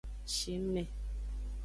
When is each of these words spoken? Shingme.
Shingme. 0.35 0.87